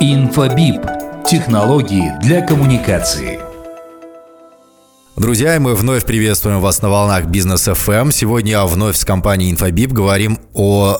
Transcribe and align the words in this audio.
Инфобип. 0.00 0.80
Технологии 1.26 2.12
для 2.22 2.40
коммуникации. 2.40 3.38
Друзья, 5.16 5.60
мы 5.60 5.74
вновь 5.74 6.04
приветствуем 6.06 6.60
вас 6.60 6.80
на 6.80 6.88
волнах 6.88 7.26
Бизнес 7.26 7.68
FM. 7.68 8.10
Сегодня 8.10 8.64
вновь 8.64 8.96
с 8.96 9.04
компанией 9.04 9.52
Infobip 9.52 9.88
говорим 9.88 10.40
о 10.54 10.96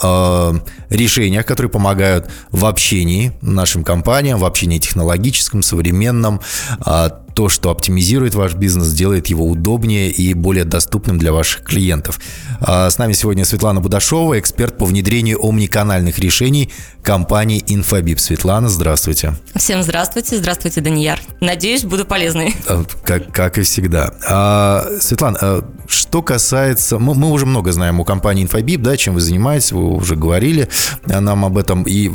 э, 0.91 0.95
решениях, 0.95 1.47
которые 1.47 1.71
помогают 1.71 2.31
в 2.51 2.67
общении 2.67 3.33
нашим 3.41 3.83
компаниям, 3.83 4.39
в 4.39 4.45
общении 4.45 4.79
технологическом, 4.79 5.63
современном, 5.63 6.41
э, 6.85 7.09
то, 7.35 7.49
что 7.49 7.71
оптимизирует 7.71 8.35
ваш 8.35 8.55
бизнес, 8.55 8.93
делает 8.93 9.27
его 9.27 9.47
удобнее 9.47 10.11
и 10.11 10.35
более 10.35 10.65
доступным 10.65 11.19
для 11.19 11.33
ваших 11.33 11.63
клиентов. 11.63 12.21
А, 12.61 12.89
с 12.89 12.99
нами 12.99 13.13
сегодня 13.13 13.45
Светлана 13.45 13.81
Будашова, 13.81 14.39
эксперт 14.39 14.79
по 14.79 14.87
внедрению 14.87 15.45
омниканальных 15.45 16.19
решений 16.19 16.71
компании 17.03 17.63
Infobip. 17.67 18.19
Светлана, 18.19 18.69
здравствуйте. 18.69 19.35
Всем 19.55 19.83
здравствуйте, 19.83 20.37
здравствуйте, 20.37 20.81
Данияр. 20.81 21.21
Надеюсь, 21.41 21.85
буду 21.85 22.05
полезной. 22.05 22.55
А, 22.69 22.85
как, 23.05 23.33
как 23.33 23.59
и 23.59 23.63
всегда. 23.63 24.15
А, 24.27 24.87
Светлана, 25.01 25.65
что 25.87 26.23
касается... 26.23 26.99
Мы, 26.99 27.15
мы 27.15 27.31
уже 27.31 27.47
много 27.47 27.73
знаем 27.73 28.01
о 28.01 28.05
компании 28.05 28.47
Infobip, 28.47 28.79
да, 28.79 28.97
чем 28.97 29.15
вы 29.15 29.21
занимаетесь, 29.21 29.73
вы 29.73 29.89
уже 29.95 30.17
говорили 30.17 30.69
нам 31.07 31.45
об 31.45 31.59
этом. 31.59 31.83
И 31.85 32.11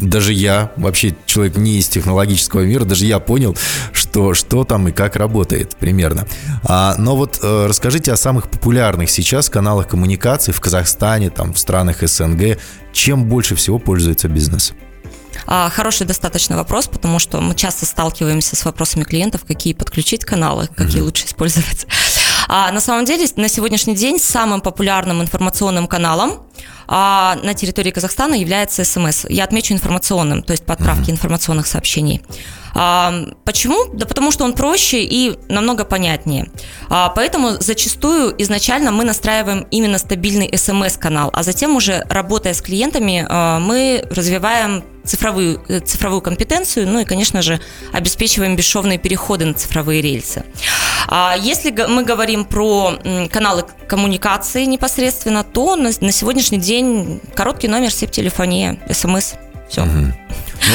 даже 0.00 0.32
я, 0.32 0.72
вообще 0.76 1.14
человек 1.26 1.56
не 1.56 1.78
из 1.78 1.88
технологического 1.88 2.62
мира, 2.62 2.84
даже 2.84 3.06
я 3.06 3.18
понял, 3.18 3.56
что, 3.92 4.34
что 4.34 4.64
там 4.64 4.88
и 4.88 4.92
как 4.92 5.16
работает 5.16 5.76
примерно. 5.76 6.26
А, 6.64 6.94
но 6.98 7.16
вот 7.16 7.40
а, 7.42 7.68
расскажите 7.68 8.12
о 8.12 8.16
самых 8.16 8.48
популярных 8.48 9.10
сейчас 9.10 9.48
каналах 9.48 9.88
коммуникации 9.88 10.52
в 10.52 10.60
Казахстане, 10.60 11.30
там, 11.30 11.54
в 11.54 11.58
странах 11.58 12.02
СНГ. 12.02 12.58
Чем 12.92 13.24
больше 13.24 13.54
всего 13.54 13.78
пользуется 13.78 14.28
бизнес? 14.28 14.72
А, 15.46 15.68
хороший 15.70 16.06
достаточно 16.06 16.56
вопрос, 16.56 16.86
потому 16.86 17.18
что 17.18 17.40
мы 17.40 17.54
часто 17.54 17.86
сталкиваемся 17.86 18.56
с 18.56 18.64
вопросами 18.64 19.04
клиентов, 19.04 19.42
какие 19.46 19.74
подключить 19.74 20.24
каналы, 20.24 20.68
какие 20.74 21.00
mm-hmm. 21.00 21.04
лучше 21.04 21.26
использовать. 21.26 21.86
А 22.52 22.72
на 22.72 22.80
самом 22.80 23.04
деле 23.04 23.28
на 23.36 23.48
сегодняшний 23.48 23.94
день 23.94 24.18
самым 24.18 24.60
популярным 24.60 25.22
информационным 25.22 25.86
каналом 25.86 26.42
а, 26.88 27.38
на 27.44 27.54
территории 27.54 27.92
Казахстана 27.92 28.34
является 28.34 28.82
СМС. 28.82 29.24
Я 29.28 29.44
отмечу 29.44 29.72
информационным, 29.72 30.42
то 30.42 30.50
есть 30.52 30.66
по 30.66 30.72
отправке 30.72 31.12
информационных 31.12 31.68
сообщений. 31.68 32.22
А, 32.74 33.12
почему? 33.44 33.86
Да 33.92 34.06
потому 34.06 34.30
что 34.30 34.44
он 34.44 34.52
проще 34.52 35.02
и 35.02 35.38
намного 35.48 35.84
понятнее. 35.84 36.50
А, 36.88 37.08
поэтому 37.10 37.52
зачастую 37.60 38.34
изначально 38.42 38.90
мы 38.90 39.04
настраиваем 39.04 39.66
именно 39.70 39.98
стабильный 39.98 40.50
смс-канал, 40.56 41.30
а 41.32 41.42
затем 41.42 41.76
уже 41.76 42.04
работая 42.08 42.54
с 42.54 42.60
клиентами, 42.60 43.26
а, 43.28 43.58
мы 43.58 44.04
развиваем 44.10 44.84
цифровую, 45.04 45.62
э, 45.68 45.80
цифровую 45.80 46.20
компетенцию, 46.20 46.86
ну 46.86 47.00
и, 47.00 47.04
конечно 47.04 47.40
же, 47.40 47.58
обеспечиваем 47.92 48.54
бесшовные 48.54 48.98
переходы 48.98 49.46
на 49.46 49.54
цифровые 49.54 50.02
рельсы. 50.02 50.44
Если 51.38 51.70
мы 51.70 52.04
говорим 52.04 52.44
про 52.44 52.98
каналы 53.32 53.64
коммуникации 53.88 54.66
непосредственно, 54.66 55.42
то 55.42 55.74
на, 55.74 55.92
сегодняшний 55.92 56.58
день 56.58 57.20
короткий 57.34 57.66
номер, 57.66 57.90
сип-телефония, 57.90 58.78
смс, 58.92 59.32
все. 59.70 59.82
Угу. 59.82 59.90
Ну, 59.90 60.74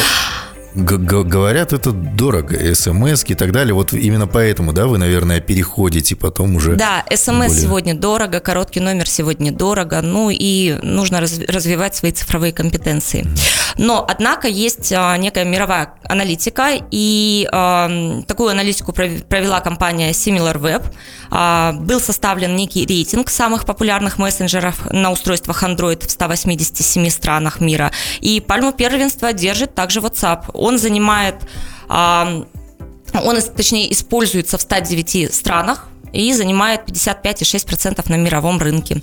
говорят, 0.75 1.73
это 1.73 1.91
дорого, 1.91 2.75
смс 2.75 3.23
и 3.27 3.35
так 3.35 3.51
далее. 3.51 3.73
Вот 3.73 3.93
именно 3.93 4.27
поэтому, 4.27 4.73
да, 4.73 4.87
вы, 4.87 4.97
наверное, 4.97 5.39
переходите 5.39 6.15
потом 6.15 6.55
уже. 6.55 6.75
Да, 6.75 7.03
смс 7.09 7.31
более... 7.31 7.49
сегодня 7.49 7.95
дорого, 7.95 8.39
короткий 8.39 8.81
номер 8.81 9.07
сегодня 9.07 9.51
дорого, 9.51 10.01
ну 10.01 10.29
и 10.29 10.77
нужно 10.83 11.21
развивать 11.21 11.95
свои 11.95 12.11
цифровые 12.11 12.51
компетенции. 12.51 13.25
Но, 13.77 14.05
однако, 14.07 14.47
есть 14.47 14.91
а, 14.93 15.17
некая 15.17 15.45
мировая 15.45 15.93
аналитика, 16.03 16.71
и 16.91 17.47
э, 17.51 18.21
такую 18.27 18.49
аналитику 18.49 18.93
провела 18.93 19.59
компания 19.59 20.11
SimilarWeb. 20.11 20.83
Э, 21.31 21.73
был 21.73 21.99
составлен 21.99 22.55
некий 22.55 22.85
рейтинг 22.85 23.29
самых 23.29 23.65
популярных 23.65 24.17
мессенджеров 24.17 24.91
на 24.91 25.11
устройствах 25.11 25.63
Android 25.63 26.07
в 26.07 26.11
187 26.11 27.09
странах 27.09 27.59
мира, 27.59 27.91
и 28.21 28.39
пальму 28.39 28.71
первенства 28.71 29.33
держит 29.33 29.75
также 29.75 29.99
WhatsApp 29.99 30.51
он 30.65 30.77
занимает, 30.77 31.35
он, 31.87 33.41
точнее, 33.55 33.91
используется 33.91 34.57
в 34.57 34.61
109 34.61 35.33
странах 35.33 35.87
и 36.11 36.33
занимает 36.33 36.81
55,6% 36.89 38.09
на 38.09 38.15
мировом 38.15 38.59
рынке. 38.59 39.01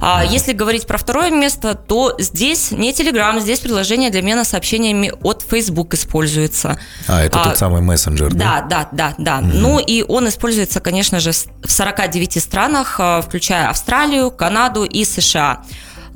А 0.00 0.24
если 0.24 0.52
говорить 0.52 0.86
про 0.86 0.98
второе 0.98 1.30
место, 1.30 1.74
то 1.74 2.14
здесь 2.18 2.70
не 2.70 2.92
Telegram, 2.92 3.40
здесь 3.40 3.60
приложение 3.60 4.10
для 4.10 4.20
обмена 4.20 4.44
сообщениями 4.44 5.12
от 5.22 5.44
Facebook 5.48 5.94
используется. 5.94 6.78
А, 7.06 7.22
это 7.22 7.40
а, 7.40 7.44
тот 7.44 7.58
самый 7.58 7.80
мессенджер, 7.80 8.34
да? 8.34 8.60
Да, 8.60 8.88
да, 8.92 9.14
да, 9.14 9.14
да. 9.18 9.38
Угу. 9.38 9.56
Ну 9.56 9.78
и 9.78 10.02
он 10.02 10.28
используется, 10.28 10.80
конечно 10.80 11.20
же, 11.20 11.32
в 11.32 11.70
49 11.70 12.42
странах, 12.42 12.96
а, 12.98 13.22
включая 13.22 13.68
Австралию, 13.70 14.30
Канаду 14.30 14.84
и 14.84 15.04
США. 15.04 15.62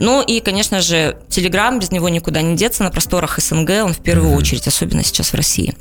Ну 0.00 0.22
и, 0.22 0.40
конечно 0.40 0.80
же, 0.80 1.18
Telegram, 1.28 1.78
без 1.78 1.92
него 1.92 2.08
никуда 2.08 2.40
не 2.40 2.56
деться 2.56 2.82
на 2.82 2.90
просторах 2.90 3.38
СНГ, 3.38 3.84
он 3.84 3.92
в 3.92 3.98
первую 3.98 4.34
очередь, 4.34 4.66
особенно 4.66 5.04
сейчас 5.04 5.32
в 5.32 5.34
России. 5.34 5.76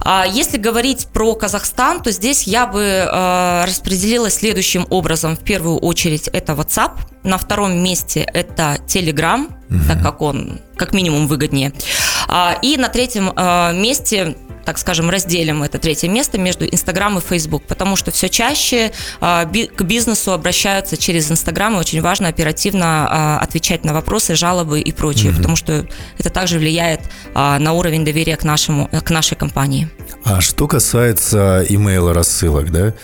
А 0.00 0.26
если 0.26 0.56
говорить 0.56 1.06
про 1.12 1.34
Казахстан, 1.34 2.02
то 2.02 2.10
здесь 2.10 2.44
я 2.44 2.66
бы 2.66 2.80
э, 2.80 3.64
распределила 3.66 4.30
следующим 4.30 4.86
образом. 4.88 5.36
В 5.36 5.40
первую 5.40 5.78
очередь 5.78 6.28
это 6.28 6.54
WhatsApp, 6.54 6.92
на 7.22 7.36
втором 7.36 7.82
месте 7.82 8.20
это 8.20 8.78
Telegram, 8.86 9.44
угу. 9.44 9.78
так 9.88 10.02
как 10.02 10.22
он 10.22 10.60
как 10.76 10.94
минимум 10.94 11.26
выгоднее. 11.26 11.72
А, 12.28 12.58
и 12.62 12.78
на 12.78 12.88
третьем 12.88 13.26
месте 13.80 14.36
так 14.64 14.78
скажем, 14.78 15.10
разделим 15.10 15.62
это 15.62 15.78
третье 15.78 16.08
место 16.08 16.38
между 16.38 16.66
Инстаграм 16.66 17.18
и 17.18 17.20
Фейсбук, 17.20 17.64
потому 17.64 17.96
что 17.96 18.10
все 18.10 18.28
чаще 18.28 18.92
а, 19.20 19.44
к 19.44 19.82
бизнесу 19.82 20.32
обращаются 20.32 20.96
через 20.96 21.30
Инстаграм, 21.30 21.74
и 21.74 21.78
очень 21.78 22.00
важно 22.00 22.28
оперативно 22.28 23.06
а, 23.08 23.38
отвечать 23.40 23.84
на 23.84 23.92
вопросы, 23.92 24.34
жалобы 24.34 24.80
и 24.80 24.92
прочее, 24.92 25.30
угу. 25.30 25.38
потому 25.38 25.56
что 25.56 25.86
это 26.18 26.30
также 26.30 26.58
влияет 26.58 27.00
а, 27.34 27.58
на 27.58 27.72
уровень 27.72 28.04
доверия 28.04 28.36
к, 28.36 28.44
нашему, 28.44 28.88
к 28.88 29.10
нашей 29.10 29.36
компании. 29.36 29.88
А 30.24 30.40
что 30.40 30.66
касается 30.66 31.64
имейла 31.68 32.14
рассылок, 32.14 32.70
да, 32.70 32.94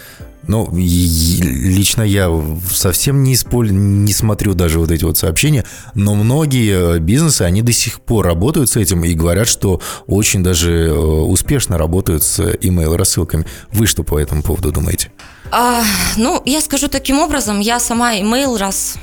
ну, 0.51 0.69
лично 0.73 2.03
я 2.03 2.29
совсем 2.73 3.23
не, 3.23 3.35
исполь... 3.35 3.71
не 3.71 4.13
смотрю 4.13 4.55
даже 4.55 4.81
вот 4.81 4.91
эти 4.91 5.05
вот 5.05 5.17
сообщения, 5.17 5.65
но 5.95 6.17
многие 6.17 6.99
бизнесы, 6.99 7.43
они 7.43 7.63
до 7.63 7.73
сих 7.73 8.01
пор 8.01 8.27
работают 8.27 8.69
с 8.69 8.77
этим 8.77 9.05
и 9.05 9.15
говорят, 9.15 9.47
что 9.47 9.81
очень 10.09 10.43
даже 10.43 10.73
э, 10.73 10.93
успешно 10.93 11.79
работают 11.79 12.25
с 12.25 12.41
email-рассылками. 12.41 13.47
Вы 13.71 13.87
что 13.87 14.03
по 14.03 14.19
этому 14.19 14.43
поводу 14.43 14.73
думаете? 14.73 15.13
А, 15.53 15.85
ну, 16.17 16.43
я 16.45 16.61
скажу 16.61 16.89
таким 16.89 17.21
образом, 17.21 17.61
я 17.61 17.79
сама 17.79 18.17
email 18.17 18.59
раз 18.59 18.97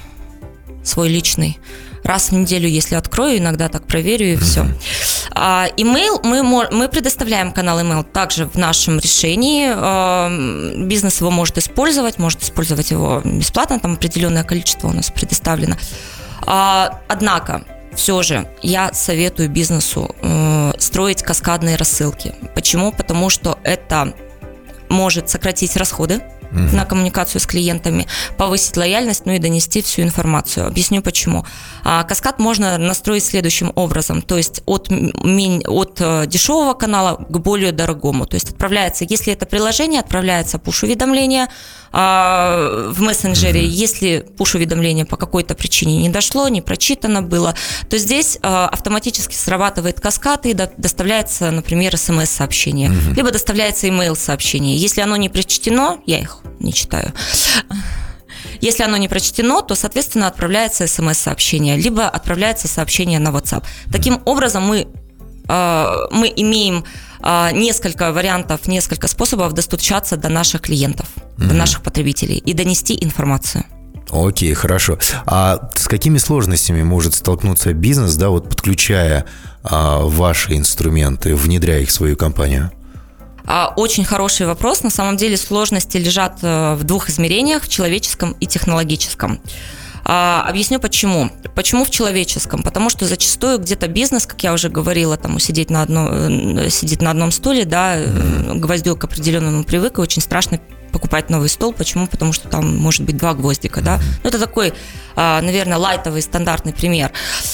свой 0.83 1.07
личный 1.07 1.57
раз 2.07 2.29
в 2.29 2.31
неделю, 2.33 2.67
если 2.67 2.95
открою, 2.95 3.37
иногда 3.37 3.69
так 3.69 3.85
проверю 3.85 4.33
и 4.33 4.35
все. 4.35 4.65
А, 5.31 5.67
email, 5.77 6.19
мы, 6.23 6.43
мы 6.43 6.89
предоставляем 6.89 7.51
канал 7.51 7.79
email 7.79 8.03
также 8.03 8.45
в 8.45 8.55
нашем 8.55 8.99
решении. 8.99 9.69
А, 9.71 10.29
бизнес 10.75 11.19
его 11.19 11.31
может 11.31 11.57
использовать, 11.57 12.17
может 12.17 12.41
использовать 12.43 12.91
его 12.91 13.21
бесплатно, 13.23 13.79
там 13.79 13.93
определенное 13.93 14.43
количество 14.43 14.87
у 14.87 14.93
нас 14.93 15.11
предоставлено. 15.11 15.75
А, 16.45 17.01
однако, 17.07 17.63
все 17.95 18.21
же 18.21 18.47
я 18.61 18.93
советую 18.93 19.49
бизнесу 19.49 20.15
э, 20.21 20.73
строить 20.77 21.23
каскадные 21.23 21.77
рассылки. 21.77 22.35
Почему? 22.53 22.91
Потому 22.91 23.29
что 23.29 23.57
это 23.63 24.13
может 24.87 25.29
сократить 25.29 25.75
расходы 25.75 26.21
угу. 26.51 26.75
на 26.75 26.85
коммуникацию 26.85 27.41
с 27.41 27.45
клиентами, 27.45 28.07
повысить 28.37 28.77
лояльность, 28.77 29.25
ну 29.25 29.33
и 29.33 29.39
донести 29.39 29.81
всю 29.81 30.01
информацию. 30.01 30.67
Объясню 30.67 31.01
почему. 31.01 31.45
А, 31.83 32.03
каскад 32.03 32.39
можно 32.39 32.77
настроить 32.77 33.25
следующим 33.25 33.71
образом, 33.75 34.21
то 34.21 34.37
есть 34.37 34.61
от, 34.65 34.89
от 34.89 36.01
э, 36.01 36.25
дешевого 36.27 36.73
канала 36.73 37.15
к 37.15 37.37
более 37.39 37.71
дорогому. 37.71 38.25
То 38.25 38.35
есть 38.35 38.49
отправляется, 38.51 39.05
если 39.07 39.33
это 39.33 39.45
приложение, 39.45 40.01
отправляется 40.01 40.59
пуш-уведомление 40.59 41.47
а, 41.91 42.89
в 42.91 43.01
мессенджере, 43.01 43.61
угу. 43.61 43.69
если 43.69 44.25
пуш-уведомление 44.37 45.05
по 45.05 45.17
какой-то 45.17 45.55
причине 45.55 45.97
не 45.97 46.09
дошло, 46.09 46.47
не 46.49 46.61
прочитано 46.61 47.21
было, 47.21 47.55
то 47.89 47.97
здесь 47.97 48.37
а, 48.41 48.67
автоматически 48.67 49.35
срабатывает 49.35 49.99
каскад 49.99 50.45
и 50.45 50.53
доставляется, 50.53 51.51
например, 51.51 51.97
смс-сообщение, 51.97 52.89
угу. 52.89 53.15
либо 53.15 53.31
доставляется 53.31 53.87
email-сообщение. 53.87 54.75
Если 54.77 55.01
оно 55.01 55.15
не 55.15 55.29
прочтено, 55.29 55.99
я 56.05 56.19
их 56.19 56.36
не 56.59 56.73
читаю. 56.73 57.13
Если 58.61 58.83
оно 58.83 58.97
не 58.97 59.07
прочтено, 59.07 59.61
то, 59.61 59.75
соответственно, 59.75 60.27
отправляется 60.27 60.87
смс-сообщение, 60.87 61.77
либо 61.77 62.07
отправляется 62.07 62.67
сообщение 62.67 63.19
на 63.19 63.29
WhatsApp. 63.29 63.63
Таким 63.91 64.21
образом, 64.25 64.63
мы, 64.63 64.87
э, 65.47 65.95
мы 66.11 66.33
имеем 66.35 66.83
э, 67.21 67.49
несколько 67.53 68.11
вариантов, 68.11 68.67
несколько 68.67 69.07
способов 69.07 69.53
достучаться 69.53 70.17
до 70.17 70.29
наших 70.29 70.61
клиентов, 70.61 71.07
mm-hmm. 71.15 71.47
до 71.47 71.53
наших 71.53 71.81
потребителей 71.83 72.37
и 72.37 72.53
донести 72.53 72.97
информацию. 72.99 73.63
Окей, 74.09 74.53
хорошо. 74.53 74.97
А 75.25 75.69
с 75.75 75.87
какими 75.87 76.17
сложностями 76.17 76.83
может 76.83 77.13
столкнуться 77.13 77.73
бизнес, 77.73 78.15
да, 78.15 78.29
вот 78.29 78.49
подключая 78.49 79.25
а, 79.63 79.99
ваши 79.99 80.55
инструменты, 80.55 81.35
внедряя 81.35 81.81
их 81.81 81.89
в 81.89 81.91
свою 81.91 82.15
компанию? 82.15 82.71
А, 83.47 83.73
очень 83.75 84.03
хороший 84.03 84.45
вопрос. 84.45 84.83
На 84.83 84.89
самом 84.89 85.15
деле 85.15 85.37
сложности 85.37 85.97
лежат 85.97 86.39
э, 86.41 86.75
в 86.75 86.83
двух 86.83 87.09
измерениях, 87.09 87.63
в 87.63 87.69
человеческом 87.69 88.35
и 88.41 88.45
технологическом. 88.45 89.39
А, 90.03 90.45
объясню 90.47 90.79
почему. 90.79 91.29
Почему 91.55 91.85
в 91.85 91.89
человеческом? 91.89 92.61
Потому 92.61 92.89
что 92.89 93.05
зачастую 93.05 93.59
где-то 93.59 93.87
бизнес, 93.87 94.25
как 94.25 94.43
я 94.43 94.53
уже 94.53 94.69
говорила, 94.69 95.15
там 95.15 95.39
сидеть 95.39 95.69
на 95.69 95.81
одном, 95.81 96.57
э, 96.57 96.69
сидит 96.69 97.01
на 97.01 97.11
одном 97.11 97.31
стуле, 97.31 97.63
да, 97.63 97.97
mm-hmm. 97.97 98.55
гвоздю 98.59 98.97
к 98.97 99.05
определенному 99.05 99.63
привык, 99.63 99.97
и 99.97 100.01
очень 100.01 100.21
страшно 100.21 100.59
покупать 100.91 101.29
новый 101.29 101.49
стол. 101.49 101.73
Почему? 101.73 102.07
Потому 102.07 102.33
что 102.33 102.49
там 102.49 102.77
может 102.77 103.01
быть 103.05 103.17
два 103.17 103.33
гвоздика, 103.33 103.81
да. 103.81 103.99
Ну, 104.23 104.29
это 104.29 104.39
такой, 104.39 104.73
а, 105.15 105.41
наверное, 105.41 105.77
лайтовый 105.77 106.21
стандартный 106.21 106.73
пример. 106.73 107.11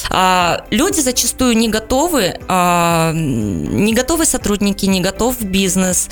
А, 0.10 0.66
люди 0.70 1.00
зачастую 1.00 1.58
не 1.58 1.70
готовы, 1.70 2.40
не 3.14 3.94
готовы 3.94 4.26
сотрудники, 4.26 4.86
не 4.86 5.02
готов 5.02 5.42
бизнес, 5.42 6.10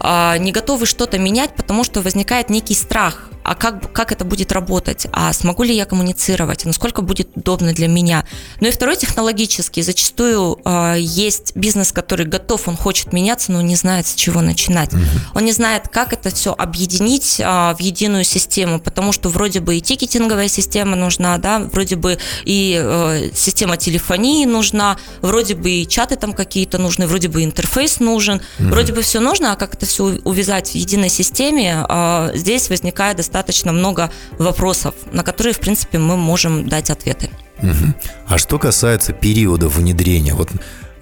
не 0.00 0.52
готовы 0.52 0.86
что-то 0.86 1.18
менять, 1.18 1.54
потому 1.54 1.84
что 1.84 2.00
возникает 2.00 2.50
некий 2.50 2.74
страх 2.74 3.30
а 3.44 3.54
как, 3.54 3.92
как 3.92 4.10
это 4.10 4.24
будет 4.24 4.52
работать, 4.52 5.06
а 5.12 5.32
смогу 5.34 5.64
ли 5.64 5.76
я 5.76 5.84
коммуницировать, 5.84 6.64
насколько 6.64 7.02
будет 7.02 7.28
удобно 7.36 7.74
для 7.74 7.88
меня. 7.88 8.26
Ну 8.60 8.68
и 8.68 8.70
второй 8.70 8.96
технологический. 8.96 9.82
Зачастую 9.82 10.58
э, 10.64 10.96
есть 10.98 11.54
бизнес, 11.54 11.92
который 11.92 12.24
готов, 12.24 12.66
он 12.68 12.76
хочет 12.76 13.12
меняться, 13.12 13.52
но 13.52 13.60
не 13.60 13.76
знает, 13.76 14.06
с 14.06 14.14
чего 14.14 14.40
начинать. 14.40 14.94
Угу. 14.94 15.02
Он 15.34 15.44
не 15.44 15.52
знает, 15.52 15.88
как 15.88 16.14
это 16.14 16.34
все 16.34 16.54
объединить 16.56 17.38
э, 17.38 17.44
в 17.44 17.76
единую 17.80 18.24
систему, 18.24 18.80
потому 18.80 19.12
что 19.12 19.28
вроде 19.28 19.60
бы 19.60 19.76
и 19.76 19.82
тикетинговая 19.82 20.48
система 20.48 20.96
нужна, 20.96 21.36
да, 21.36 21.58
вроде 21.58 21.96
бы 21.96 22.18
и 22.46 22.80
э, 22.82 23.28
система 23.34 23.76
телефонии 23.76 24.46
нужна, 24.46 24.96
вроде 25.20 25.54
бы 25.54 25.70
и 25.70 25.86
чаты 25.86 26.16
там 26.16 26.32
какие-то 26.32 26.78
нужны, 26.78 27.06
вроде 27.06 27.28
бы 27.28 27.44
интерфейс 27.44 28.00
нужен, 28.00 28.40
угу. 28.58 28.68
вроде 28.70 28.94
бы 28.94 29.02
все 29.02 29.20
нужно, 29.20 29.52
а 29.52 29.56
как 29.56 29.74
это 29.74 29.84
все 29.84 30.04
увязать 30.24 30.70
в 30.70 30.74
единой 30.74 31.10
системе, 31.10 31.84
э, 31.86 32.30
здесь 32.36 32.70
возникает 32.70 33.18
достаточно 33.18 33.33
достаточно 33.34 33.72
много 33.72 34.10
вопросов, 34.38 34.94
на 35.12 35.24
которые, 35.24 35.54
в 35.54 35.58
принципе, 35.58 35.98
мы 35.98 36.16
можем 36.16 36.68
дать 36.68 36.90
ответы. 36.90 37.30
Угу. 37.62 37.94
А 38.28 38.38
что 38.38 38.58
касается 38.58 39.12
периода 39.12 39.68
внедрения, 39.68 40.34
вот 40.34 40.50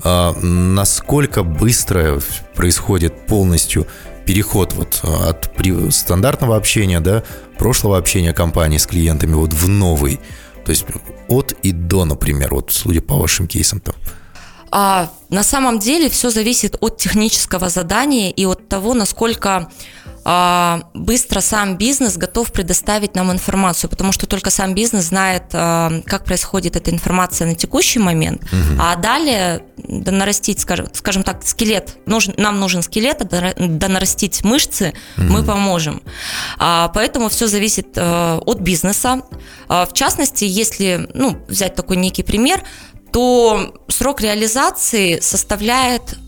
а, 0.02 0.34
насколько 0.40 1.42
быстро 1.42 2.20
происходит 2.54 3.26
полностью 3.26 3.86
переход 4.24 4.72
вот 4.72 5.00
от 5.02 5.50
стандартного 5.90 6.56
общения, 6.56 7.00
да, 7.00 7.22
прошлого 7.58 7.98
общения 7.98 8.32
компании 8.32 8.78
с 8.78 8.86
клиентами 8.86 9.34
вот 9.34 9.52
в 9.52 9.68
новый, 9.68 10.18
то 10.64 10.70
есть 10.70 10.86
от 11.28 11.52
и 11.62 11.72
до, 11.72 12.06
например, 12.06 12.54
вот 12.54 12.70
судя 12.72 13.02
по 13.02 13.16
вашим 13.16 13.46
кейсам 13.46 13.80
там. 13.80 13.94
А, 14.72 15.10
на 15.28 15.42
самом 15.42 15.78
деле 15.78 16.08
все 16.08 16.30
зависит 16.30 16.76
от 16.80 16.96
технического 16.96 17.68
задания 17.68 18.30
и 18.30 18.46
от 18.46 18.68
того, 18.68 18.94
насколько 18.94 19.70
а, 20.24 20.84
быстро 20.94 21.40
сам 21.40 21.76
бизнес 21.76 22.16
готов 22.16 22.50
предоставить 22.52 23.14
нам 23.14 23.30
информацию, 23.30 23.90
потому 23.90 24.12
что 24.12 24.26
только 24.26 24.48
сам 24.50 24.74
бизнес 24.74 25.04
знает, 25.04 25.44
а, 25.52 26.00
как 26.06 26.24
происходит 26.24 26.76
эта 26.76 26.90
информация 26.90 27.46
на 27.48 27.54
текущий 27.54 27.98
момент, 27.98 28.42
угу. 28.44 28.80
а 28.80 28.96
далее 28.96 29.62
донарастить, 29.76 30.60
скажем, 30.60 30.86
скажем 30.94 31.22
так, 31.22 31.42
скелет, 31.44 31.98
нужен, 32.06 32.32
нам 32.38 32.58
нужен 32.58 32.82
скелет, 32.82 33.20
а 33.20 33.52
донарастить 33.58 34.42
мышцы 34.42 34.94
угу. 35.18 35.26
мы 35.26 35.42
поможем. 35.42 36.02
Поэтому 36.58 37.28
все 37.28 37.46
зависит 37.46 37.98
от 37.98 38.60
бизнеса. 38.60 39.22
В 39.68 39.90
частности, 39.92 40.44
если 40.44 41.10
ну, 41.14 41.36
взять 41.48 41.74
такой 41.74 41.96
некий 41.96 42.22
пример, 42.22 42.62
то 43.12 43.74
срок 43.88 44.20
реализации 44.20 45.20
составляет 45.20 46.18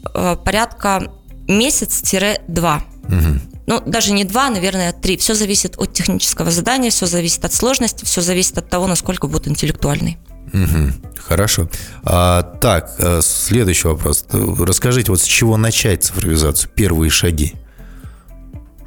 порядка 0.45 1.11
месяц-два. 1.49 2.83
Угу 3.05 3.55
ну, 3.67 3.83
даже 3.85 4.13
не 4.13 4.25
два, 4.25 4.51
наверное, 4.51 4.93
три. 4.93 5.17
Все 5.17 5.35
зависит 5.35 5.75
от 5.79 5.93
технического 5.93 6.51
задания, 6.51 6.91
все 6.91 7.07
зависит 7.07 7.45
от 7.45 7.53
сложности, 7.53 8.05
все 8.05 8.21
зависит 8.21 8.59
от 8.59 8.69
того, 8.69 8.87
насколько 8.87 9.27
будет 9.27 9.49
интеллектуальный. 9.49 10.19
Угу, 10.53 10.93
хорошо. 11.27 11.71
А, 12.03 12.43
так, 12.43 12.95
э, 12.99 13.21
следующий 13.23 13.89
вопрос. 13.89 14.27
Расскажите, 14.31 15.11
вот 15.11 15.21
с 15.21 15.25
чего 15.25 15.57
начать 15.57 16.05
цифровизацию? 16.05 16.71
Первые 16.75 17.11
шаги. 17.11 17.55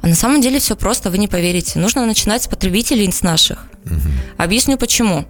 А 0.00 0.06
на 0.06 0.14
самом 0.14 0.40
деле 0.40 0.60
все 0.60 0.76
просто, 0.76 1.10
вы 1.10 1.18
не 1.18 1.26
поверите. 1.26 1.80
Нужно 1.80 2.06
начинать 2.06 2.44
с 2.44 2.46
потребителей, 2.46 3.10
с 3.10 3.22
наших. 3.22 3.64
Угу. 3.84 4.00
Объясню 4.36 4.78
почему. 4.78 5.26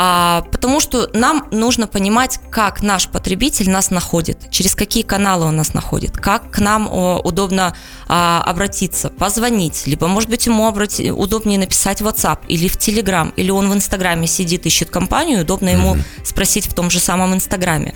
А, 0.00 0.42
потому 0.52 0.78
что 0.78 1.10
нам 1.12 1.48
нужно 1.50 1.88
понимать, 1.88 2.38
как 2.50 2.82
наш 2.82 3.08
потребитель 3.08 3.68
нас 3.68 3.90
находит, 3.90 4.48
через 4.48 4.76
какие 4.76 5.02
каналы 5.02 5.46
он 5.46 5.56
нас 5.56 5.74
находит, 5.74 6.16
как 6.16 6.52
к 6.52 6.60
нам 6.60 6.86
о, 6.88 7.18
удобно 7.18 7.74
а, 8.06 8.40
обратиться, 8.46 9.10
позвонить, 9.10 9.88
либо, 9.88 10.06
может 10.06 10.30
быть, 10.30 10.46
ему 10.46 10.68
обрати, 10.68 11.10
удобнее 11.10 11.58
написать 11.58 12.00
в 12.00 12.06
WhatsApp 12.06 12.38
или 12.46 12.68
в 12.68 12.76
Telegram, 12.76 13.32
или 13.34 13.50
он 13.50 13.68
в 13.68 13.74
Инстаграме 13.74 14.28
сидит, 14.28 14.66
ищет 14.66 14.88
компанию, 14.88 15.40
удобно 15.40 15.68
ему 15.68 15.96
mm-hmm. 15.96 16.24
спросить 16.24 16.68
в 16.68 16.74
том 16.74 16.90
же 16.90 17.00
самом 17.00 17.34
Инстаграме. 17.34 17.92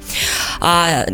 А, 0.61 1.07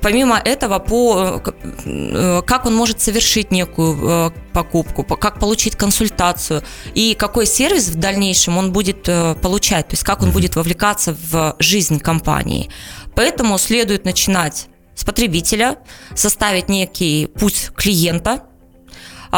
помимо 0.00 0.38
этого, 0.38 0.78
по, 0.78 1.42
э, 1.84 2.42
как 2.46 2.66
он 2.66 2.74
может 2.74 3.00
совершить 3.00 3.50
некую 3.50 3.98
э, 4.02 4.30
покупку, 4.52 5.04
как 5.04 5.38
получить 5.38 5.76
консультацию 5.76 6.62
и 6.94 7.14
какой 7.14 7.46
сервис 7.46 7.88
в 7.88 7.96
дальнейшем 7.96 8.58
он 8.58 8.72
будет 8.72 9.02
получать, 9.42 9.88
то 9.88 9.94
есть 9.94 10.04
как 10.04 10.22
он 10.22 10.30
будет 10.30 10.56
вовлекаться 10.56 11.16
в 11.30 11.56
жизнь 11.58 12.00
компании. 12.00 12.70
Поэтому 13.14 13.58
следует 13.58 14.04
начинать 14.04 14.68
с 14.94 15.04
потребителя, 15.04 15.78
составить 16.14 16.68
некий 16.68 17.26
путь 17.26 17.70
клиента– 17.76 18.44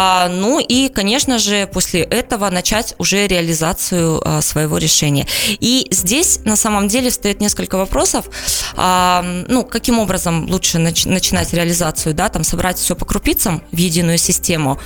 а, 0.00 0.28
ну 0.28 0.60
и, 0.60 0.88
конечно 0.88 1.40
же, 1.40 1.66
после 1.66 2.02
этого 2.02 2.48
начать 2.50 2.94
уже 2.98 3.26
реализацию 3.26 4.22
а, 4.24 4.40
своего 4.42 4.78
решения. 4.78 5.26
И 5.58 5.88
здесь 5.90 6.38
на 6.44 6.54
самом 6.54 6.86
деле 6.86 7.10
встает 7.10 7.40
несколько 7.40 7.76
вопросов. 7.76 8.30
А, 8.76 9.24
ну, 9.48 9.64
каким 9.64 9.98
образом 9.98 10.48
лучше 10.48 10.78
начинать 10.78 11.52
реализацию, 11.52 12.14
да, 12.14 12.28
там 12.28 12.44
собрать 12.44 12.78
все 12.78 12.94
по 12.94 13.04
крупицам 13.04 13.60
в 13.72 13.76
единую 13.76 14.18
систему. 14.18 14.78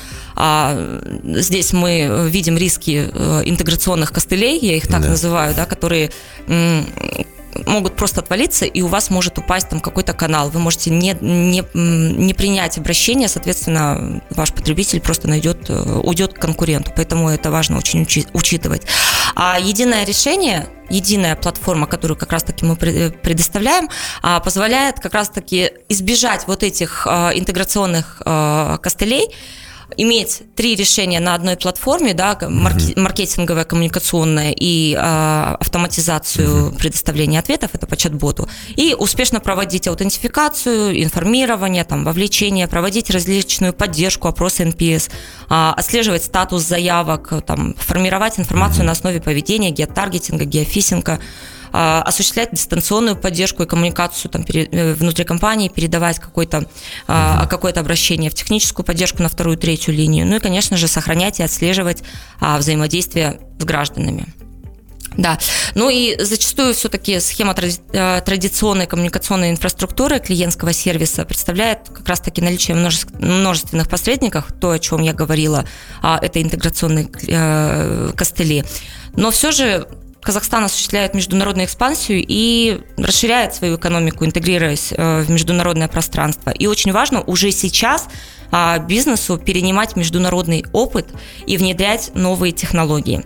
Здесь 1.24 1.74
мы 1.74 2.28
видим 2.30 2.56
риски 2.56 3.10
э, 3.12 3.42
интеграционных 3.44 4.12
костылей, 4.12 4.58
я 4.58 4.76
их 4.76 4.88
так 4.88 5.02
да. 5.02 5.08
называю, 5.10 5.54
да, 5.54 5.66
которые 5.66 6.10
могут 7.66 7.96
просто 7.96 8.20
отвалиться, 8.20 8.64
и 8.64 8.82
у 8.82 8.86
вас 8.86 9.10
может 9.10 9.38
упасть 9.38 9.68
там 9.68 9.80
какой-то 9.80 10.12
канал. 10.12 10.50
Вы 10.50 10.60
можете 10.60 10.90
не, 10.90 11.16
не, 11.20 11.64
не 11.74 12.34
принять 12.34 12.78
обращение, 12.78 13.28
соответственно, 13.28 14.22
ваш 14.30 14.52
потребитель 14.52 15.00
просто 15.00 15.28
найдет, 15.28 15.68
э, 15.68 16.00
уйдет 16.02 16.34
к 16.34 16.38
конкуренту. 16.38 16.92
Поэтому 16.94 17.28
это 17.28 17.50
важно 17.50 17.78
очень 17.78 18.02
учи, 18.02 18.26
учитывать. 18.32 18.82
А 19.34 19.58
единое 19.58 20.04
решение, 20.04 20.68
единая 20.90 21.36
платформа, 21.36 21.86
которую 21.86 22.16
как 22.18 22.32
раз-таки 22.32 22.64
мы 22.64 22.76
предоставляем, 22.76 23.88
а, 24.22 24.40
позволяет 24.40 25.00
как 25.00 25.14
раз-таки 25.14 25.72
избежать 25.88 26.46
вот 26.46 26.62
этих 26.62 27.06
а, 27.08 27.30
интеграционных 27.34 28.22
а, 28.24 28.78
костылей, 28.78 29.28
иметь 29.96 30.42
три 30.54 30.74
решения 30.74 31.20
на 31.20 31.34
одной 31.34 31.56
платформе, 31.56 32.14
да, 32.14 32.38
марки- 32.48 32.98
маркетинговое, 32.98 33.64
коммуникационное 33.64 34.54
и 34.56 34.94
э, 34.94 35.56
автоматизацию 35.60 36.72
предоставления 36.72 37.38
ответов, 37.38 37.70
это 37.74 37.86
по 37.86 37.96
чат-боту, 37.96 38.48
и 38.76 38.94
успешно 38.98 39.40
проводить 39.40 39.88
аутентификацию, 39.88 41.02
информирование, 41.02 41.84
там, 41.84 42.04
вовлечение, 42.04 42.68
проводить 42.68 43.10
различную 43.10 43.72
поддержку, 43.72 44.28
опросы 44.28 44.64
NPS, 44.64 45.10
э, 45.10 45.72
отслеживать 45.76 46.24
статус 46.24 46.62
заявок, 46.62 47.32
там, 47.46 47.74
формировать 47.74 48.38
информацию 48.38 48.84
на 48.84 48.92
основе 48.92 49.20
поведения, 49.20 49.70
геотаргетинга, 49.70 50.44
геофисинга, 50.44 51.20
а, 51.72 52.02
осуществлять 52.02 52.50
дистанционную 52.52 53.16
поддержку 53.16 53.62
и 53.62 53.66
коммуникацию 53.66 54.30
там, 54.30 54.44
э, 54.52 54.94
внутри 54.94 55.24
компании, 55.24 55.68
передавать 55.68 56.18
какое-то 56.18 56.66
uh-huh. 57.06 57.48
какое 57.48 57.72
обращение 57.72 58.30
в 58.30 58.34
техническую 58.34 58.84
поддержку 58.84 59.22
на 59.22 59.28
вторую, 59.28 59.56
третью 59.56 59.94
линию. 59.94 60.26
Ну 60.26 60.36
и, 60.36 60.38
конечно 60.38 60.76
же, 60.76 60.88
сохранять 60.88 61.40
и 61.40 61.42
отслеживать 61.42 62.02
а, 62.40 62.58
взаимодействие 62.58 63.40
с 63.58 63.64
гражданами. 63.64 64.26
Да, 65.16 65.38
ну 65.74 65.90
и 65.90 66.16
зачастую 66.22 66.74
все-таки 66.74 67.20
схема 67.20 67.54
э, 67.54 68.22
традиционной 68.24 68.86
коммуникационной 68.86 69.50
инфраструктуры 69.50 70.18
клиентского 70.20 70.72
сервиса 70.72 71.24
представляет 71.24 71.80
как 71.92 72.08
раз-таки 72.08 72.40
наличие 72.40 72.76
множественных 72.76 73.88
посредников, 73.88 74.46
то, 74.58 74.70
о 74.70 74.78
чем 74.78 75.02
я 75.02 75.12
говорила, 75.12 75.66
это 76.02 76.40
интеграционные 76.40 77.10
э, 77.28 78.12
костыли. 78.16 78.64
Но 79.14 79.30
все 79.30 79.52
же 79.52 79.86
Казахстан 80.22 80.64
осуществляет 80.64 81.14
международную 81.14 81.66
экспансию 81.66 82.24
и 82.26 82.80
расширяет 82.96 83.54
свою 83.54 83.76
экономику, 83.76 84.24
интегрируясь 84.24 84.92
э, 84.92 85.22
в 85.22 85.30
международное 85.30 85.88
пространство. 85.88 86.50
И 86.50 86.66
очень 86.66 86.92
важно 86.92 87.22
уже 87.22 87.50
сейчас 87.50 88.08
а, 88.52 88.78
бизнесу 88.78 89.38
перенимать 89.38 89.96
международный 89.96 90.64
опыт 90.72 91.08
и 91.46 91.56
внедрять 91.56 92.12
новые 92.14 92.52
технологии. 92.52 93.24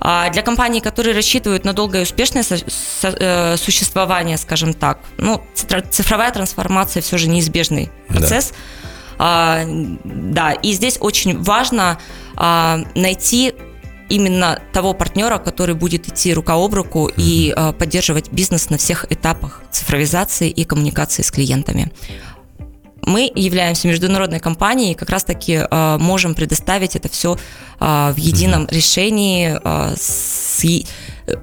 А 0.00 0.30
для 0.30 0.42
компаний, 0.42 0.80
которые 0.80 1.14
рассчитывают 1.14 1.64
на 1.64 1.74
долгое 1.74 2.00
и 2.00 2.02
успешное 2.02 2.42
э, 2.42 3.56
существование, 3.56 4.36
скажем 4.36 4.74
так, 4.74 4.98
ну, 5.18 5.40
цифровая 5.90 6.32
трансформация 6.32 7.02
все 7.02 7.18
же 7.18 7.28
неизбежный 7.28 7.90
процесс. 8.08 8.50
Да. 8.50 8.56
А, 9.18 9.64
да, 10.02 10.52
и 10.52 10.72
здесь 10.72 10.96
очень 10.98 11.40
важно 11.40 12.00
а, 12.34 12.80
найти 12.96 13.54
именно 14.12 14.60
того 14.72 14.94
партнера, 14.94 15.38
который 15.38 15.74
будет 15.74 16.08
идти 16.08 16.34
рука 16.34 16.54
об 16.54 16.74
руку 16.74 17.08
mm-hmm. 17.08 17.14
и 17.16 17.52
а, 17.54 17.72
поддерживать 17.72 18.30
бизнес 18.30 18.70
на 18.70 18.78
всех 18.78 19.06
этапах 19.10 19.62
цифровизации 19.70 20.50
и 20.50 20.64
коммуникации 20.64 21.22
с 21.22 21.30
клиентами 21.30 21.90
мы 23.04 23.30
являемся 23.34 23.88
международной 23.88 24.38
компанией 24.38 24.92
и 24.92 24.94
как 24.94 25.10
раз-таки 25.10 25.66
э, 25.68 25.98
можем 25.98 26.34
предоставить 26.34 26.94
это 26.94 27.08
все 27.08 27.36
э, 27.80 28.12
в 28.12 28.16
едином 28.16 28.64
mm-hmm. 28.64 28.74
решении 28.74 29.58
э, 29.62 29.94
с, 29.96 30.64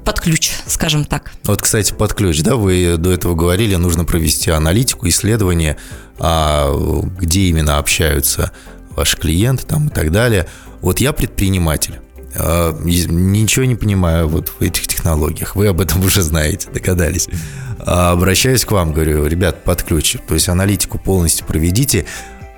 под 0.05 0.21
ключ, 0.21 0.51
скажем 0.67 1.03
так. 1.03 1.31
Вот, 1.43 1.61
кстати, 1.61 1.93
под 1.93 2.13
ключ, 2.13 2.41
да, 2.41 2.55
вы 2.55 2.95
до 2.97 3.11
этого 3.11 3.35
говорили, 3.35 3.75
нужно 3.75 4.05
провести 4.05 4.51
аналитику, 4.51 5.07
исследование, 5.07 5.77
а, 6.17 6.73
где 7.19 7.41
именно 7.41 7.77
общаются 7.77 8.51
ваши 8.91 9.17
клиенты 9.17 9.65
там 9.65 9.87
и 9.87 9.89
так 9.89 10.11
далее. 10.11 10.47
Вот 10.81 10.99
я 10.99 11.11
предприниматель. 11.11 11.99
Ничего 12.35 13.65
не 13.65 13.75
понимаю 13.75 14.27
вот 14.27 14.49
в 14.49 14.61
этих 14.61 14.87
технологиях. 14.87 15.55
Вы 15.55 15.67
об 15.67 15.81
этом 15.81 16.03
уже 16.03 16.21
знаете, 16.21 16.69
догадались. 16.71 17.27
А, 17.79 18.11
обращаюсь 18.11 18.65
к 18.65 18.71
вам, 18.71 18.93
говорю, 18.93 19.25
ребят, 19.25 19.63
под 19.63 19.83
ключ. 19.83 20.17
То 20.27 20.33
есть 20.33 20.49
аналитику 20.49 20.99
полностью 20.99 21.45
проведите. 21.45 22.05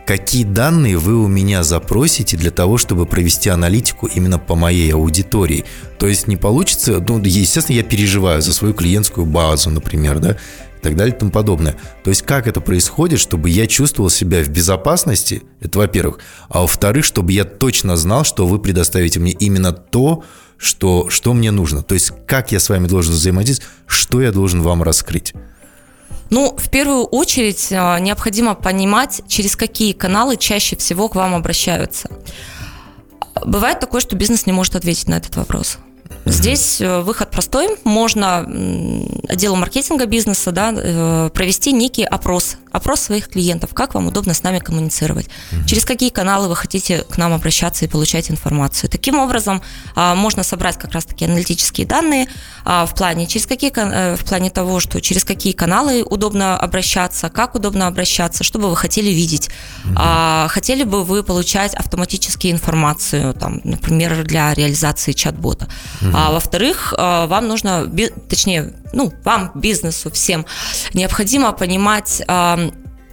Какие 0.05 0.43
данные 0.43 0.97
вы 0.97 1.15
у 1.15 1.27
меня 1.27 1.63
запросите 1.63 2.35
для 2.35 2.51
того, 2.51 2.77
чтобы 2.77 3.05
провести 3.05 3.49
аналитику 3.49 4.07
именно 4.07 4.39
по 4.39 4.55
моей 4.55 4.91
аудитории? 4.93 5.65
То 5.99 6.07
есть 6.07 6.27
не 6.27 6.37
получится, 6.37 7.03
ну, 7.07 7.19
естественно, 7.19 7.77
я 7.77 7.83
переживаю 7.83 8.41
за 8.41 8.51
свою 8.51 8.73
клиентскую 8.73 9.25
базу, 9.25 9.69
например, 9.69 10.19
да, 10.19 10.31
и 10.31 10.81
так 10.81 10.95
далее 10.95 11.15
и 11.15 11.19
тому 11.19 11.31
подобное. 11.31 11.77
То 12.03 12.09
есть 12.09 12.23
как 12.23 12.47
это 12.47 12.61
происходит, 12.61 13.19
чтобы 13.19 13.49
я 13.49 13.67
чувствовал 13.67 14.09
себя 14.09 14.43
в 14.43 14.49
безопасности, 14.49 15.43
это 15.59 15.77
во-первых, 15.77 16.19
а 16.49 16.61
во-вторых, 16.61 17.05
чтобы 17.05 17.31
я 17.33 17.45
точно 17.45 17.95
знал, 17.95 18.23
что 18.23 18.47
вы 18.47 18.59
предоставите 18.59 19.19
мне 19.19 19.31
именно 19.31 19.71
то, 19.71 20.23
что, 20.57 21.09
что 21.09 21.33
мне 21.33 21.51
нужно. 21.51 21.83
То 21.83 21.93
есть 21.93 22.11
как 22.25 22.51
я 22.51 22.59
с 22.59 22.69
вами 22.69 22.87
должен 22.87 23.13
взаимодействовать, 23.13 23.71
что 23.85 24.21
я 24.21 24.31
должен 24.31 24.61
вам 24.61 24.81
раскрыть. 24.81 25.33
Ну, 26.31 26.55
в 26.57 26.69
первую 26.69 27.03
очередь 27.03 27.67
а, 27.71 27.99
необходимо 27.99 28.55
понимать, 28.55 29.21
через 29.27 29.57
какие 29.57 29.91
каналы 29.91 30.37
чаще 30.37 30.77
всего 30.77 31.09
к 31.09 31.15
вам 31.15 31.35
обращаются. 31.35 32.09
Бывает 33.45 33.81
такое, 33.81 33.99
что 33.99 34.15
бизнес 34.15 34.45
не 34.45 34.53
может 34.53 34.77
ответить 34.77 35.09
на 35.09 35.15
этот 35.15 35.35
вопрос. 35.35 35.77
Здесь 36.25 36.81
э, 36.81 37.01
выход 37.01 37.31
простой. 37.31 37.69
Можно 37.83 38.45
отделу 39.27 39.55
маркетинга 39.55 40.05
бизнеса 40.05 40.51
да, 40.51 40.73
э, 40.75 41.29
провести 41.33 41.71
некий 41.71 42.03
опрос. 42.03 42.57
Опрос 42.71 43.01
своих 43.01 43.27
клиентов. 43.27 43.73
Как 43.73 43.93
вам 43.95 44.07
удобно 44.07 44.33
с 44.33 44.43
нами 44.43 44.59
коммуницировать? 44.59 45.27
mm 45.27 45.65
Через 45.65 45.85
какие 45.85 46.09
каналы 46.09 46.47
вы 46.47 46.55
хотите 46.55 47.03
к 47.03 47.17
нам 47.17 47.33
обращаться 47.33 47.85
и 47.85 47.87
получать 47.87 48.31
информацию? 48.31 48.89
Таким 48.89 49.19
образом, 49.19 49.61
а, 49.95 50.15
можно 50.15 50.43
собрать 50.43 50.77
как 50.77 50.93
раз-таки 50.93 51.25
аналитические 51.25 51.85
данные 51.85 52.27
а, 52.63 52.85
в 52.85 52.95
плане, 52.95 53.27
через 53.27 53.45
какие, 53.45 53.71
э, 53.75 54.15
в 54.15 54.23
плане 54.25 54.49
того, 54.49 54.79
что 54.79 55.01
через 55.01 55.25
какие 55.25 55.53
каналы 55.53 56.03
удобно 56.03 56.57
обращаться, 56.57 57.29
как 57.29 57.55
удобно 57.55 57.87
обращаться, 57.87 58.43
что 58.43 58.59
бы 58.59 58.69
вы 58.69 58.75
хотели 58.77 59.09
видеть. 59.09 59.49
mm 59.85 60.47
Хотели 60.47 60.83
бы 60.83 61.03
вы 61.03 61.23
получать 61.23 61.73
автоматически 61.73 62.51
информацию, 62.51 63.33
там, 63.33 63.61
например, 63.63 64.23
для 64.23 64.53
реализации 64.53 65.11
чат-бота. 65.11 65.67
А 66.13 66.31
во-вторых, 66.31 66.93
а, 66.97 67.27
вам 67.27 67.47
нужно, 67.47 67.89
точнее, 68.29 68.73
ну, 68.93 69.13
вам, 69.23 69.51
бизнесу, 69.55 70.11
всем, 70.11 70.45
необходимо 70.93 71.51
понимать, 71.51 72.21
а, 72.27 72.71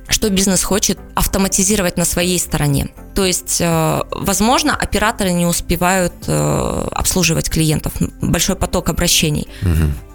что 0.09 0.31
бизнес 0.31 0.65
хочет 0.65 0.99
автоматизировать 1.15 1.97
на 1.99 2.05
своей 2.05 2.39
стороне. 2.39 2.89
То 3.15 3.25
есть, 3.25 3.61
а, 3.63 4.07
возможно, 4.11 4.75
операторы 4.75 5.33
не 5.33 5.47
успевают 5.47 6.15
обслуживать 6.27 7.51
клиентов, 7.51 7.93
большой 8.21 8.57
поток 8.57 8.89
обращений. 8.89 9.49
Угу 9.63 10.08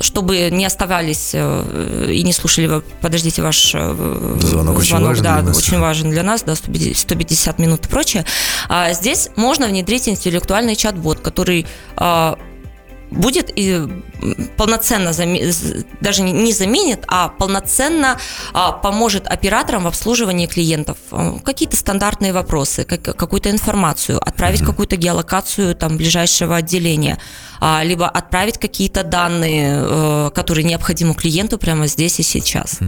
чтобы 0.00 0.50
не 0.50 0.64
оставались 0.64 1.30
э, 1.34 2.10
и 2.12 2.22
не 2.22 2.32
слушали, 2.32 2.82
подождите, 3.00 3.42
ваш 3.42 3.72
э, 3.74 4.36
звонок, 4.40 4.78
очень 4.78 4.98
важен 4.98 5.24
да, 5.24 5.34
для 5.36 5.48
нас. 5.48 5.58
очень 5.58 5.78
важен 5.78 6.10
для 6.10 6.22
нас, 6.22 6.42
да, 6.42 6.54
150 6.54 7.58
минут 7.58 7.86
и 7.86 7.88
прочее. 7.88 8.24
А 8.68 8.92
здесь 8.92 9.30
можно 9.36 9.66
внедрить 9.66 10.08
интеллектуальный 10.08 10.76
чат-бот, 10.76 11.20
который 11.20 11.66
а, 11.96 12.38
будет 13.10 13.50
и 13.54 13.88
полноценно, 14.56 15.12
даже 16.00 16.22
не 16.22 16.52
заменит, 16.52 17.04
а 17.06 17.28
полноценно 17.28 18.18
а, 18.52 18.72
поможет 18.72 19.26
операторам 19.26 19.84
в 19.84 19.86
обслуживании 19.86 20.46
клиентов. 20.46 20.96
А, 21.10 21.38
какие-то 21.44 21.76
стандартные 21.76 22.32
вопросы, 22.32 22.84
какую-то 22.84 23.50
информацию, 23.50 24.18
отправить 24.20 24.64
какую-то 24.64 24.96
геолокацию 24.96 25.74
там, 25.74 25.96
ближайшего 25.96 26.56
отделения, 26.56 27.18
а, 27.60 27.82
либо 27.82 28.08
отправить 28.08 28.58
какие-то 28.58 29.02
данные, 29.02 29.82
э, 29.82 30.30
которые 30.34 30.64
необходимы 30.64 31.14
клиенту 31.14 31.58
прямо 31.58 31.86
здесь 31.86 32.20
и 32.20 32.22
сейчас. 32.22 32.78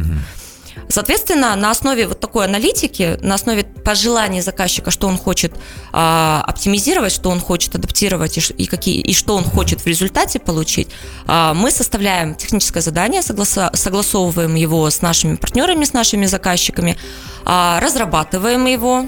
Соответственно, 0.88 1.56
на 1.56 1.70
основе 1.70 2.06
вот 2.06 2.20
такой 2.20 2.44
аналитики, 2.44 3.18
на 3.22 3.34
основе 3.34 3.64
пожеланий 3.64 4.40
заказчика, 4.40 4.90
что 4.90 5.08
он 5.08 5.18
хочет 5.18 5.52
а, 5.92 6.42
оптимизировать, 6.46 7.12
что 7.12 7.30
он 7.30 7.40
хочет 7.40 7.74
адаптировать 7.74 8.38
и, 8.38 8.62
и, 8.62 8.66
какие, 8.66 9.00
и 9.00 9.14
что 9.14 9.36
он 9.36 9.44
хочет 9.44 9.80
в 9.80 9.86
результате 9.86 10.38
получить, 10.38 10.88
а, 11.26 11.54
мы 11.54 11.70
составляем 11.70 12.34
техническое 12.34 12.80
задание, 12.80 13.22
согласа, 13.22 13.70
согласовываем 13.74 14.54
его 14.54 14.88
с 14.88 15.02
нашими 15.02 15.36
партнерами, 15.36 15.84
с 15.84 15.92
нашими 15.92 16.26
заказчиками, 16.26 16.96
а, 17.44 17.80
разрабатываем 17.80 18.66
его, 18.66 19.06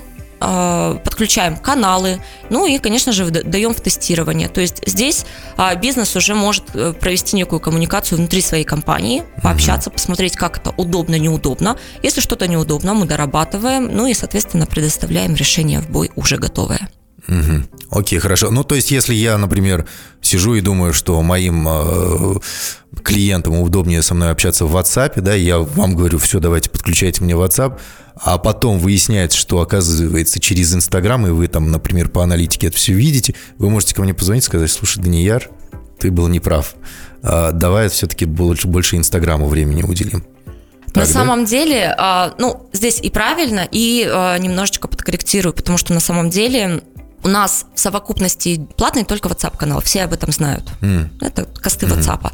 подключаем 1.04 1.56
каналы, 1.56 2.20
ну 2.50 2.66
и, 2.66 2.78
конечно 2.78 3.12
же, 3.12 3.30
даем 3.30 3.74
в 3.74 3.80
тестирование. 3.80 4.48
То 4.48 4.60
есть 4.60 4.82
здесь 4.86 5.24
а, 5.56 5.74
бизнес 5.74 6.16
уже 6.16 6.34
может 6.34 6.64
э, 6.74 6.92
провести 6.92 7.36
некую 7.36 7.60
коммуникацию 7.60 8.18
внутри 8.18 8.40
своей 8.40 8.64
компании, 8.64 9.22
пообщаться, 9.42 9.90
посмотреть, 9.90 10.36
как 10.36 10.58
это 10.58 10.70
удобно, 10.76 11.18
неудобно. 11.18 11.76
Если 12.02 12.20
что-то 12.20 12.46
неудобно, 12.46 12.94
мы 12.94 13.06
дорабатываем, 13.06 13.88
ну 13.94 14.06
и, 14.06 14.14
соответственно, 14.14 14.66
предоставляем 14.66 15.34
решение 15.34 15.80
в 15.80 15.88
бой 15.90 16.10
уже 16.16 16.36
готовое. 16.36 16.88
Угу. 17.28 17.98
Окей, 18.00 18.18
хорошо. 18.18 18.50
Ну, 18.50 18.64
то 18.64 18.74
есть, 18.74 18.90
если 18.90 19.14
я, 19.14 19.38
например, 19.38 19.86
сижу 20.24 20.54
и 20.54 20.60
думаю, 20.60 20.92
что 20.92 21.20
моим 21.22 21.66
э, 21.68 22.34
клиентам 23.02 23.60
удобнее 23.60 24.02
со 24.02 24.14
мной 24.14 24.30
общаться 24.30 24.66
в 24.66 24.76
WhatsApp, 24.76 25.20
да, 25.20 25.34
я 25.34 25.58
вам 25.58 25.94
говорю, 25.94 26.18
все, 26.18 26.40
давайте 26.40 26.70
подключайте 26.70 27.22
мне 27.22 27.34
WhatsApp, 27.34 27.78
а 28.16 28.38
потом 28.38 28.78
выясняется, 28.78 29.38
что 29.38 29.60
оказывается 29.60 30.40
через 30.40 30.74
Инстаграм, 30.74 31.26
и 31.26 31.30
вы 31.30 31.48
там, 31.48 31.70
например, 31.70 32.08
по 32.08 32.22
аналитике 32.22 32.68
это 32.68 32.76
все 32.76 32.92
видите, 32.92 33.34
вы 33.58 33.70
можете 33.70 33.94
ко 33.94 34.02
мне 34.02 34.14
позвонить 34.14 34.44
и 34.44 34.46
сказать, 34.46 34.70
слушай, 34.70 35.02
Данияр, 35.02 35.50
ты 35.98 36.10
был 36.10 36.28
неправ. 36.28 36.74
А, 37.22 37.52
давай 37.52 37.88
все-таки 37.88 38.24
больше, 38.24 38.68
больше 38.68 38.96
Инстаграму 38.96 39.46
времени 39.46 39.82
уделим. 39.82 40.24
Так, 40.86 40.96
на 40.96 41.06
да? 41.06 41.06
самом 41.06 41.44
деле, 41.44 41.94
а, 41.98 42.34
ну, 42.38 42.68
здесь 42.72 43.00
и 43.00 43.10
правильно, 43.10 43.66
и 43.70 44.08
а, 44.08 44.38
немножечко 44.38 44.86
подкорректирую, 44.86 45.52
потому 45.52 45.76
что 45.76 45.92
на 45.92 46.00
самом 46.00 46.30
деле 46.30 46.82
у 47.24 47.28
нас 47.28 47.66
в 47.74 47.80
совокупности 47.80 48.68
платный 48.76 49.04
только 49.04 49.28
WhatsApp 49.28 49.56
канал, 49.56 49.80
все 49.80 50.04
об 50.04 50.12
этом 50.12 50.30
знают. 50.30 50.70
Mm. 50.80 51.08
Это 51.20 51.44
косты 51.44 51.86
mm-hmm. 51.86 51.98
WhatsApp. 51.98 52.32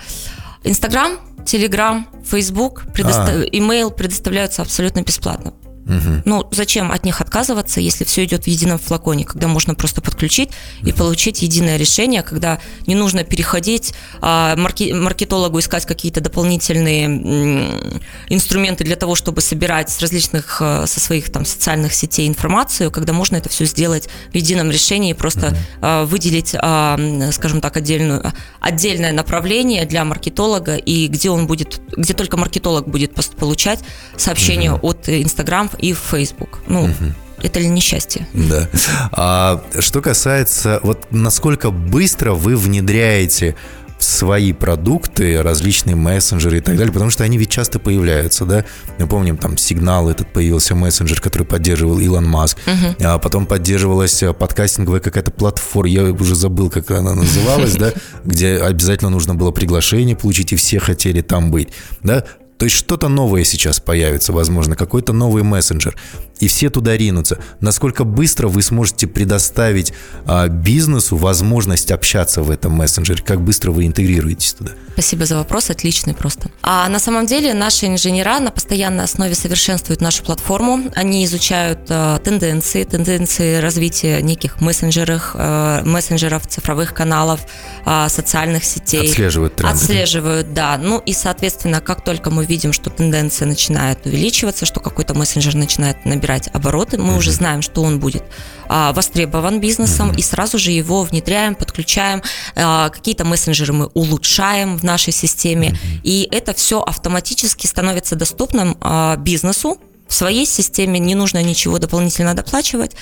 Инстаграм, 0.64 1.12
Телеграм, 1.47 2.06
Фейсбук, 2.25 2.85
предостав... 2.92 3.28
а. 3.30 3.42
имейл 3.42 3.90
предоставляются 3.90 4.62
абсолютно 4.62 5.02
бесплатно. 5.02 5.54
Угу. 5.90 6.23
Ну, 6.25 6.49
зачем 6.52 6.92
от 6.92 7.04
них 7.04 7.20
отказываться, 7.20 7.80
если 7.80 8.04
все 8.04 8.25
идет 8.25 8.44
в 8.44 8.47
едином 8.47 8.78
флаконе, 8.78 9.25
когда 9.25 9.49
можно 9.49 9.75
просто 9.75 10.00
подключить 10.00 10.50
и 10.82 10.92
получить 10.92 11.42
единое 11.42 11.76
решение, 11.76 12.23
когда 12.23 12.61
не 12.87 12.94
нужно 12.94 13.25
переходить 13.25 13.92
а, 14.20 14.54
марки, 14.56 14.92
маркетологу 14.92 15.59
искать 15.59 15.87
какие-то 15.87 16.20
дополнительные 16.20 17.06
м, 17.06 18.00
инструменты 18.28 18.85
для 18.85 18.94
того, 18.94 19.16
чтобы 19.16 19.40
собирать 19.40 19.90
с 19.90 20.00
различных, 20.00 20.59
а, 20.62 20.87
со 20.87 21.00
своих 21.00 21.32
там 21.32 21.44
социальных 21.44 21.92
сетей 21.92 22.28
информацию, 22.28 22.92
когда 22.92 23.12
можно 23.12 23.37
это 23.37 23.49
все 23.49 23.64
сделать 23.64 24.09
в 24.30 24.35
едином 24.35 24.70
решении, 24.70 25.12
просто 25.12 25.49
угу. 25.49 25.56
а, 25.82 26.04
выделить, 26.04 26.54
а, 26.56 26.99
скажем 27.32 27.61
так, 27.61 27.76
отдельную, 27.76 28.32
отдельное 28.61 29.12
направление 29.12 29.87
для 29.87 30.04
маркетолога, 30.04 30.76
и 30.76 31.09
где 31.09 31.30
он 31.30 31.49
будет, 31.49 31.80
где 31.97 32.14
только 32.14 32.37
маркетолог 32.37 32.87
будет 32.87 33.12
получать 33.37 33.80
сообщения 34.16 34.73
угу. 34.73 34.88
от 34.88 35.09
Инстаграм 35.09 35.68
и 35.80 35.92
в 35.92 35.99
Facebook. 35.99 36.60
Ну, 36.66 36.84
угу. 36.84 37.14
Это 37.42 37.58
ли 37.58 37.68
несчастье? 37.68 38.26
Да. 38.34 38.68
А 39.12 39.62
что 39.78 40.02
касается, 40.02 40.80
вот 40.82 41.06
насколько 41.10 41.70
быстро 41.70 42.32
вы 42.32 42.56
внедряете 42.56 43.56
в 43.99 44.04
свои 44.04 44.54
продукты 44.54 45.42
различные 45.42 45.94
мессенджеры 45.94 46.58
и 46.58 46.60
так 46.60 46.76
далее, 46.76 46.92
потому 46.92 47.10
что 47.10 47.22
они 47.22 47.37
ведь 47.37 47.50
часто 47.50 47.78
появляются, 47.78 48.46
да. 48.46 48.64
Мы 48.99 49.06
помним, 49.06 49.37
там 49.37 49.58
сигнал 49.58 50.08
этот 50.08 50.32
появился 50.32 50.75
мессенджер, 50.75 51.20
который 51.20 51.46
поддерживал 51.46 51.99
Илон 51.99 52.26
Маск, 52.26 52.56
угу. 52.66 52.96
а 53.04 53.18
потом 53.18 53.44
поддерживалась 53.44 54.22
э, 54.22 54.32
подкастинговая 54.32 55.00
какая-то 55.00 55.30
платформа, 55.30 55.88
я 55.88 56.04
уже 56.04 56.34
забыл, 56.34 56.70
как 56.70 56.90
она 56.90 57.14
называлась, 57.14 57.75
да, 57.76 57.92
где 58.25 58.56
обязательно 58.56 59.10
нужно 59.10 59.34
было 59.34 59.50
приглашение 59.50 60.16
получить, 60.16 60.52
и 60.52 60.56
все 60.56 60.78
хотели 60.78 61.20
там 61.20 61.50
быть, 61.50 61.68
да. 62.02 62.25
То 62.61 62.64
есть 62.64 62.76
что-то 62.76 63.09
новое 63.09 63.43
сейчас 63.45 63.81
появится, 63.81 64.35
возможно, 64.35 64.76
какой-то 64.76 65.14
новый 65.14 65.43
мессенджер 65.43 65.97
и 66.40 66.49
все 66.49 66.70
туда 66.70 66.97
ринутся. 66.97 67.38
Насколько 67.61 68.04
быстро 68.04 68.49
вы 68.49 68.62
сможете 68.62 69.06
предоставить 69.06 69.92
а, 70.26 70.49
бизнесу 70.49 71.16
возможность 71.16 71.90
общаться 71.90 72.42
в 72.42 72.50
этом 72.50 72.73
мессенджере? 72.73 73.23
Как 73.23 73.40
быстро 73.42 73.70
вы 73.70 73.87
интегрируетесь 73.87 74.54
туда? 74.54 74.73
Спасибо 74.94 75.25
за 75.25 75.37
вопрос, 75.37 75.70
отличный 75.70 76.14
просто. 76.14 76.50
А 76.62 76.88
на 76.88 76.99
самом 76.99 77.26
деле 77.26 77.54
наши 77.54 77.87
инженера 77.87 78.40
на 78.40 78.50
постоянной 78.50 79.04
основе 79.04 79.35
совершенствуют 79.35 80.00
нашу 80.00 80.25
платформу. 80.25 80.90
Они 80.94 81.25
изучают 81.25 81.80
а, 81.88 82.18
тенденции, 82.18 82.85
тенденции 82.85 83.61
развития 83.61 84.20
неких 84.23 84.61
мессенджеров, 84.61 85.32
а, 85.35 85.82
мессенджеров, 85.85 86.47
цифровых 86.47 86.94
каналов, 86.94 87.40
а, 87.85 88.09
социальных 88.09 88.64
сетей. 88.64 89.09
Отслеживают 89.11 89.56
тренды. 89.56 89.75
Отслеживают, 89.75 90.54
да. 90.54 90.78
Ну 90.78 90.99
и, 90.99 91.12
соответственно, 91.12 91.80
как 91.80 92.02
только 92.04 92.30
мы 92.30 92.44
видим, 92.44 92.73
что 92.73 92.90
тенденция 92.90 93.47
начинает 93.47 94.04
увеличиваться, 94.06 94.66
что 94.66 94.80
какой-то 94.80 95.14
мессенджер 95.14 95.54
начинает 95.54 96.04
набирать 96.04 96.29
набирать 96.30 96.49
обороты, 96.52 96.99
мы 96.99 97.14
mm-hmm. 97.14 97.18
уже 97.18 97.32
знаем, 97.32 97.62
что 97.62 97.82
он 97.82 97.99
будет 97.99 98.22
а, 98.68 98.92
востребован 98.92 99.60
бизнесом, 99.60 100.10
mm-hmm. 100.10 100.18
и 100.18 100.22
сразу 100.22 100.58
же 100.58 100.70
его 100.70 101.02
внедряем, 101.02 101.54
подключаем, 101.54 102.22
а, 102.54 102.88
какие-то 102.88 103.25
мессенджеры 103.25 103.72
мы 103.72 103.87
улучшаем 103.94 104.76
в 104.76 104.84
нашей 104.84 105.12
системе, 105.12 105.70
mm-hmm. 105.70 106.00
и 106.04 106.28
это 106.30 106.54
все 106.54 106.80
автоматически 106.80 107.66
становится 107.66 108.16
доступным 108.16 108.76
а, 108.80 109.16
бизнесу 109.16 109.78
в 110.08 110.14
своей 110.14 110.46
системе, 110.46 110.99
не 110.99 111.14
нужно 111.14 111.42
ничего 111.42 111.78
дополнительно 111.78 112.34
доплачивать, 112.34 112.92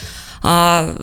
а, 0.43 0.95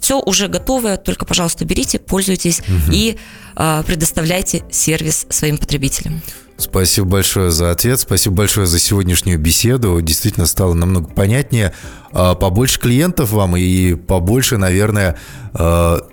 все 0.00 0.20
уже 0.20 0.48
готовое, 0.48 0.96
только, 0.96 1.26
пожалуйста, 1.26 1.64
берите, 1.64 1.98
пользуйтесь 1.98 2.60
угу. 2.60 2.92
и 2.92 3.16
а, 3.56 3.82
предоставляйте 3.82 4.62
сервис 4.70 5.26
своим 5.30 5.58
потребителям. 5.58 6.22
Спасибо 6.56 7.06
большое 7.08 7.50
за 7.50 7.70
ответ, 7.70 8.00
спасибо 8.00 8.36
большое 8.36 8.66
за 8.66 8.78
сегодняшнюю 8.78 9.38
беседу. 9.38 10.00
Действительно 10.00 10.46
стало 10.46 10.74
намного 10.74 11.08
понятнее. 11.08 11.72
А, 12.12 12.34
побольше 12.34 12.80
клиентов 12.80 13.32
вам 13.32 13.56
и 13.56 13.94
побольше, 13.94 14.56
наверное, 14.56 15.18
а, 15.52 16.06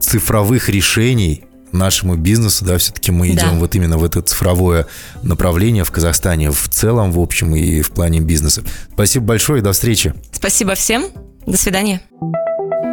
цифровых 0.00 0.68
решений 0.68 1.44
нашему 1.72 2.16
бизнесу, 2.16 2.64
да, 2.64 2.78
все-таки 2.78 3.12
мы 3.12 3.28
идем 3.28 3.50
да. 3.52 3.58
вот 3.58 3.74
именно 3.74 3.98
в 3.98 4.04
это 4.04 4.22
цифровое 4.22 4.86
направление 5.22 5.84
в 5.84 5.90
Казахстане, 5.90 6.50
в 6.50 6.68
целом, 6.68 7.12
в 7.12 7.20
общем, 7.20 7.54
и 7.54 7.82
в 7.82 7.90
плане 7.90 8.20
бизнеса. 8.20 8.62
Спасибо 8.92 9.26
большое 9.26 9.60
и 9.60 9.62
до 9.62 9.72
встречи. 9.72 10.14
Спасибо 10.32 10.74
всем. 10.74 11.06
До 11.46 11.56
свидания. 11.56 12.00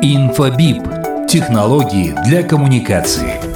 Инфобип. 0.01 0.83
Технологии 1.29 2.13
для 2.25 2.43
коммуникации. 2.43 3.52